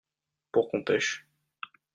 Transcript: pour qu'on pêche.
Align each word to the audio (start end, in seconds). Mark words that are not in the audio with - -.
pour 0.51 0.67
qu'on 0.71 0.83
pêche. 0.83 1.27